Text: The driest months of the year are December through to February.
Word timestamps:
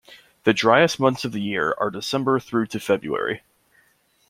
The 0.45 0.53
driest 0.55 0.99
months 0.99 1.25
of 1.25 1.31
the 1.31 1.39
year 1.43 1.75
are 1.77 1.91
December 1.91 2.39
through 2.39 2.65
to 2.73 2.79
February. 2.79 3.43